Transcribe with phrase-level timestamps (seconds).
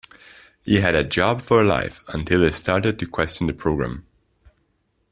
[0.63, 4.03] He had a job for life, until he started to question the programme